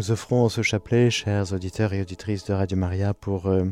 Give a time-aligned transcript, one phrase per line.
[0.00, 3.66] Nous offrons ce chapelet, chers auditeurs et auditrices de Radio Maria, pour euh,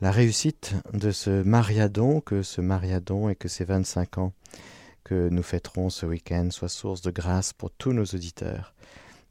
[0.00, 4.32] la réussite de ce mariadon, que ce mariadon et que ces 25 ans
[5.04, 8.74] que nous fêterons ce week-end soient source de grâce pour tous nos auditeurs.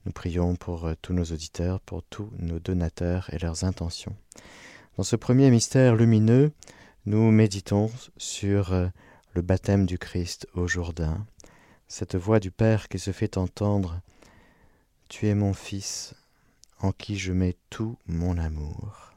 [0.05, 4.15] Nous prions pour euh, tous nos auditeurs, pour tous nos donateurs et leurs intentions.
[4.97, 6.51] Dans ce premier mystère lumineux,
[7.07, 8.85] nous méditons sur euh,
[9.33, 11.25] le baptême du Christ au Jourdain,
[11.87, 13.99] cette voix du Père qui se fait entendre
[15.13, 16.15] tu es mon Fils,
[16.79, 19.13] en qui je mets tout mon amour.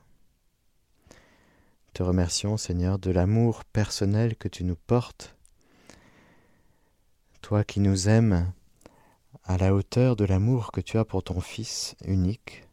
[1.94, 5.34] Te remercions, Seigneur, de l'amour personnel que tu nous portes,
[7.40, 8.52] toi qui nous aimes
[9.44, 12.68] à la hauteur de l'amour que tu as pour ton Fils unique.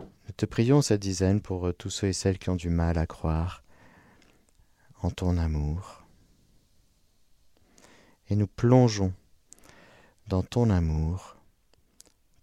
[0.00, 3.06] Nous te prions cette dizaine pour tous ceux et celles qui ont du mal à
[3.06, 3.62] croire
[5.00, 6.02] en ton amour.
[8.30, 9.14] Et nous plongeons
[10.26, 11.36] dans ton amour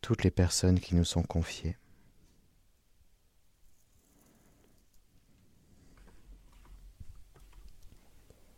[0.02, 1.78] toutes les personnes qui nous sont confiées.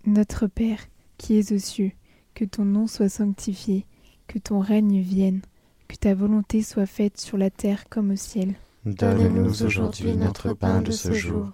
[0.06, 0.80] Notre Père,
[1.18, 1.92] qui es aux cieux,
[2.34, 3.86] que ton nom soit sanctifié,
[4.28, 5.42] que ton règne vienne,
[5.88, 8.56] que ta volonté soit faite sur la terre comme au ciel.
[8.86, 11.52] Donne-nous aujourd'hui notre pain de ce jour.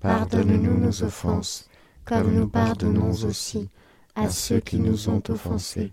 [0.00, 1.68] Pardonne-nous nos offenses,
[2.04, 3.68] comme nous pardonnons aussi
[4.16, 5.92] à ceux qui nous ont offensés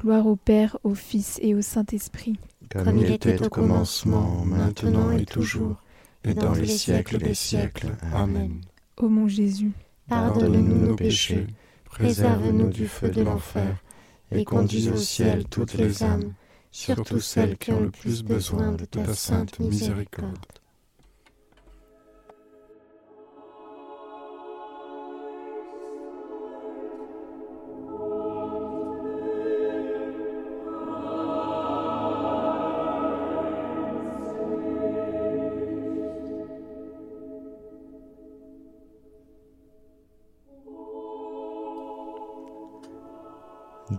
[0.00, 2.38] Gloire au Père, au Fils et au Saint-Esprit.
[2.70, 5.76] Comme il était au commencement, maintenant et toujours,
[6.24, 7.94] et dans les siècles des siècles.
[8.14, 8.62] Amen.
[8.96, 9.72] Ô mon Jésus,
[10.08, 11.46] pardonne-nous nos péchés,
[11.84, 13.76] préserve-nous du feu de l'enfer,
[14.30, 16.32] et conduis au ciel toutes les âmes,
[16.70, 20.46] surtout celles qui ont le plus besoin de ta sainte miséricorde.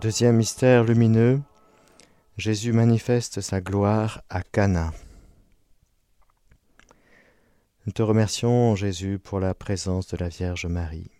[0.02, 1.40] Deuxième mystère lumineux,
[2.36, 4.92] Jésus manifeste sa gloire à Cana.
[7.86, 11.12] Nous te remercions, Jésus, pour la présence de la Vierge Marie.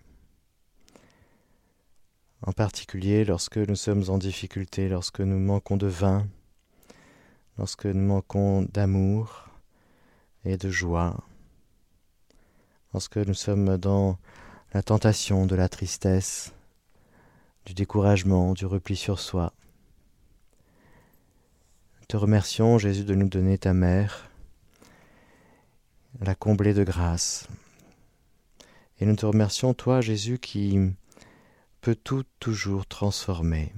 [2.45, 6.27] En particulier lorsque nous sommes en difficulté, lorsque nous manquons de vin,
[7.59, 9.47] lorsque nous manquons d'amour
[10.45, 11.23] et de joie,
[12.93, 14.19] lorsque nous sommes dans
[14.75, 16.53] la tentation de la tristesse,
[17.65, 19.53] du découragement, du repli sur soi.
[22.09, 24.29] Te remercions, Jésus, de nous donner ta mère,
[26.21, 27.49] la combler de grâce.
[29.01, 30.79] Et nous te remercions, toi, Jésus, qui
[31.81, 33.73] peut tout toujours transformer.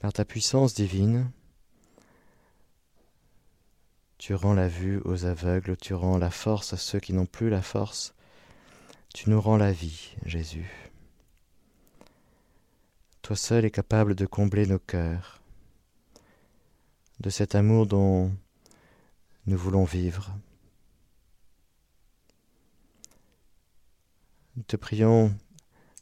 [0.00, 1.30] Par ta puissance divine,
[4.16, 7.50] tu rends la vue aux aveugles, tu rends la force à ceux qui n'ont plus
[7.50, 8.14] la force,
[9.14, 10.89] tu nous rends la vie, Jésus.
[13.34, 15.40] Seul est capable de combler nos cœurs,
[17.20, 18.32] de cet amour dont
[19.46, 20.36] nous voulons vivre.
[24.56, 25.32] Nous te prions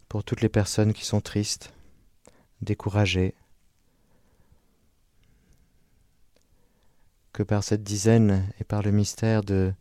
[0.08, 1.74] pour toutes les personnes qui sont tristes,
[2.62, 3.34] découragées,
[7.32, 9.72] que par cette dizaine et par le mystère de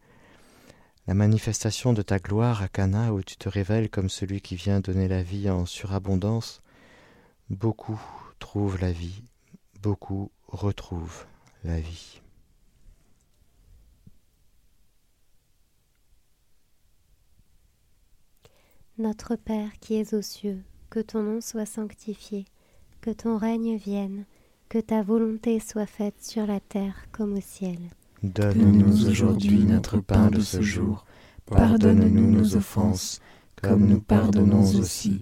[1.08, 4.82] la manifestation de ta gloire à Cana où tu te révèles comme celui qui vient
[4.82, 6.62] donner la vie en surabondance,
[7.50, 8.00] beaucoup
[8.40, 9.24] trouvent la vie,
[9.82, 11.26] beaucoup retrouvent
[11.64, 12.22] la vie.
[18.98, 22.46] Notre Père qui es aux cieux, que ton nom soit sanctifié,
[23.02, 24.26] que ton règne vienne,
[24.70, 27.78] que ta volonté soit faite sur la terre comme au ciel.
[28.24, 31.06] Donne-nous aujourd'hui notre pain de ce jour.
[31.46, 33.22] Pardonne-nous nos offenses,
[33.62, 35.22] comme nous pardonnons aussi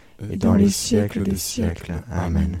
[0.29, 1.93] et dans les siècles des siècles.
[2.11, 2.59] Amen.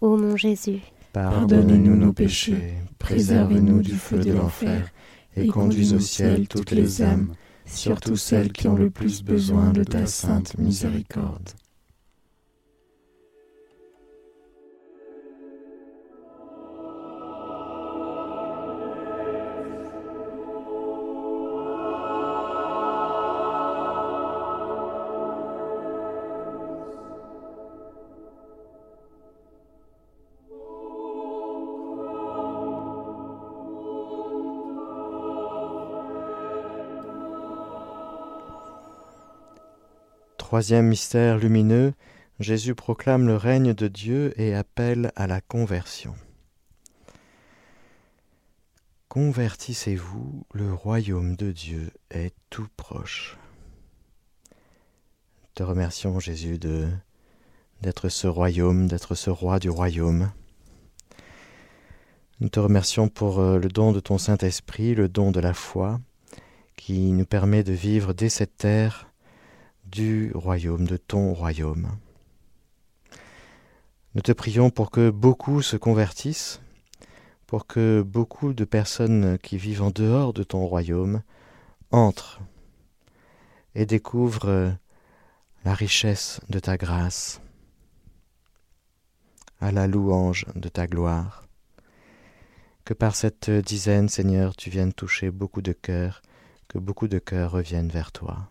[0.00, 0.80] Ô mon Jésus,
[1.12, 4.88] pardonnez-nous nos péchés, préservez-nous du feu de l'enfer,
[5.36, 7.34] et conduis au ciel toutes les âmes,
[7.66, 11.50] surtout celles qui ont le plus besoin de ta sainte miséricorde.
[40.48, 41.92] Troisième mystère lumineux,
[42.40, 46.14] Jésus proclame le règne de Dieu et appelle à la conversion.
[49.10, 53.36] Convertissez-vous, le royaume de Dieu est tout proche.
[55.54, 56.88] Te remercions Jésus de
[57.82, 60.32] d'être ce royaume, d'être ce roi du royaume.
[62.40, 66.00] Nous te remercions pour euh, le don de ton Saint-Esprit, le don de la foi,
[66.74, 69.08] qui nous permet de vivre dès cette terre
[69.90, 71.88] du royaume, de ton royaume.
[74.14, 76.60] Nous te prions pour que beaucoup se convertissent,
[77.46, 81.22] pour que beaucoup de personnes qui vivent en dehors de ton royaume
[81.90, 82.40] entrent
[83.74, 84.74] et découvrent
[85.64, 87.40] la richesse de ta grâce,
[89.60, 91.46] à la louange de ta gloire.
[92.84, 96.22] Que par cette dizaine, Seigneur, tu viennes toucher beaucoup de cœurs,
[96.68, 98.50] que beaucoup de cœurs reviennent vers toi.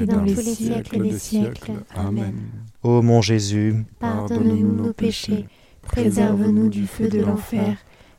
[0.00, 1.72] et dans les siècles des siècles.
[1.94, 2.34] Amen.
[2.82, 5.46] Ô mon Jésus, pardonne-nous nos péchés
[5.86, 7.78] préserve-nous du feu de l'enfer,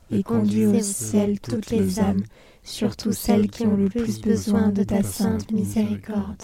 [0.10, 2.24] et conduis au ciel toutes les âmes,
[2.64, 6.44] surtout celles qui ont le plus besoin de ta sainte miséricorde.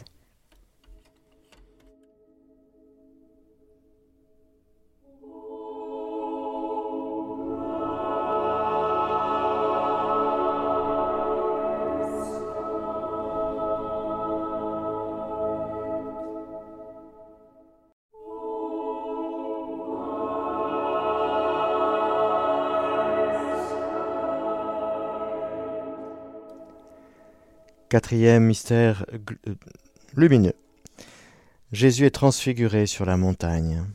[27.93, 29.53] Quatrième mystère euh,
[30.15, 30.55] lumineux.
[31.71, 33.85] Jésus est transfiguré sur la montagne.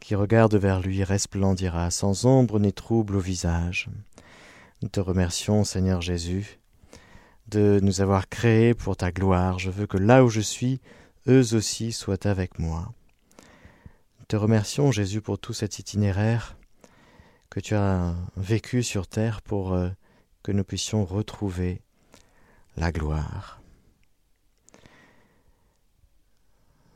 [0.00, 3.90] Qui regarde vers lui resplendira sans ombre ni trouble au visage.
[4.80, 6.60] Nous te remercions, Seigneur Jésus,
[7.48, 9.58] de nous avoir créés pour ta gloire.
[9.58, 10.80] Je veux que là où je suis,
[11.28, 12.94] eux aussi soient avec moi.
[14.18, 16.56] Nous te remercions, Jésus, pour tout cet itinéraire
[17.50, 19.90] que tu as vécu sur terre pour euh,
[20.46, 21.82] que nous puissions retrouver
[22.76, 23.60] la gloire.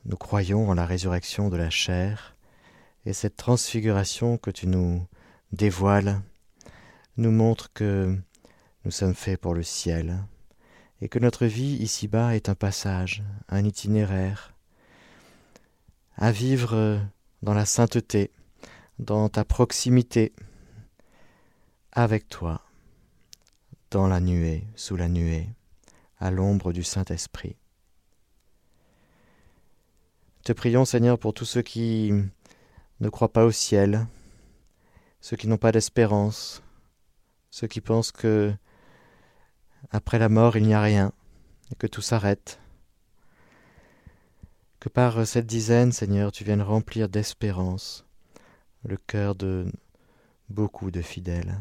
[0.04, 2.36] Nous croyons en la résurrection de la chair,
[3.06, 5.04] et cette transfiguration que tu nous
[5.50, 6.22] dévoiles
[7.16, 8.16] nous montre que
[8.84, 10.22] nous sommes faits pour le ciel,
[11.00, 14.54] et que notre vie ici-bas est un passage, un itinéraire,
[16.14, 17.00] à vivre
[17.42, 18.30] dans la sainteté,
[19.00, 20.32] dans ta proximité,
[21.90, 22.62] avec toi
[23.90, 25.48] dans la nuée, sous la nuée,
[26.18, 27.56] à l'ombre du Saint-Esprit.
[30.44, 32.12] Te prions, Seigneur, pour tous ceux qui
[33.00, 34.06] ne croient pas au ciel,
[35.20, 36.62] ceux qui n'ont pas d'espérance,
[37.50, 38.54] ceux qui pensent que
[39.90, 41.12] après la mort il n'y a rien
[41.70, 42.60] et que tout s'arrête.
[44.78, 48.06] Que par cette dizaine, Seigneur, tu viennes remplir d'espérance
[48.84, 49.70] le cœur de
[50.48, 51.60] beaucoup de fidèles.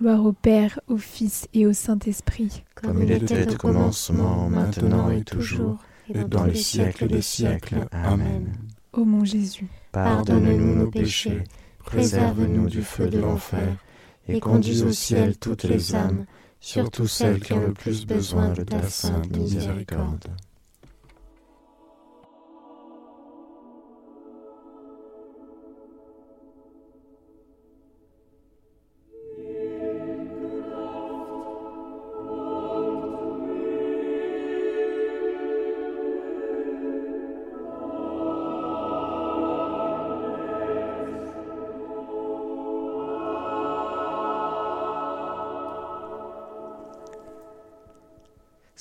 [0.00, 2.62] Gloire au Père, au Fils et au Saint-Esprit.
[2.76, 7.86] Comme il était au commencement, maintenant et toujours, et dans les siècles des siècles.
[7.90, 8.52] Amen.
[8.92, 11.42] Ô mon Jésus, pardonne-nous nos péchés,
[11.84, 13.76] préserve-nous du feu de l'enfer,
[14.28, 16.26] et conduis au ciel toutes les âmes,
[16.60, 20.28] surtout celles qui ont le plus besoin de ta sainte miséricorde.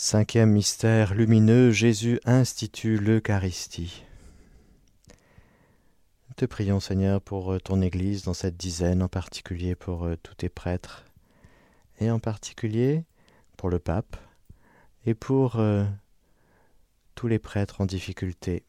[0.09, 4.05] Cinquième mystère lumineux, Jésus institue l'Eucharistie.
[6.37, 10.35] Te prions Seigneur pour euh, ton Église dans cette dizaine, en particulier pour euh, tous
[10.35, 11.03] tes prêtres,
[11.99, 13.03] et en particulier
[13.57, 14.15] pour le pape,
[15.05, 15.83] et pour euh,
[17.15, 18.63] tous les prêtres en difficulté.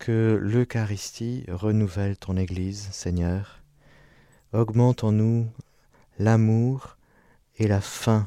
[0.00, 3.62] Que l'Eucharistie renouvelle ton Église, Seigneur.
[4.52, 5.46] Augmente en nous
[6.18, 6.96] l'amour
[7.58, 8.26] et la faim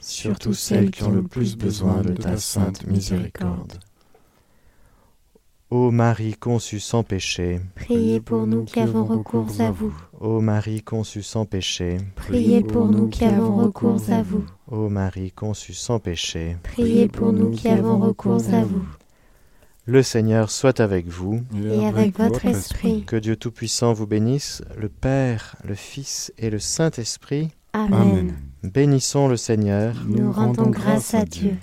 [0.00, 3.78] surtout celles qui ont le plus besoin de ta sainte miséricorde.
[5.70, 9.94] Ô Marie conçue sans péché, priez pour nous qui avons recours à vous.
[10.18, 14.44] Ô Marie conçue sans péché, priez pour nous qui avons recours à vous.
[14.68, 18.84] Ô Marie conçue sans péché, priez pour nous qui avons recours à vous.
[19.86, 23.04] Le Seigneur soit avec vous et avec votre esprit.
[23.04, 27.50] Que Dieu Tout-Puissant vous bénisse, le Père, le Fils et le Saint-Esprit.
[27.72, 28.34] Amen.
[28.62, 29.94] Bénissons le Seigneur.
[30.06, 31.56] Nous rendons grâce à Dieu.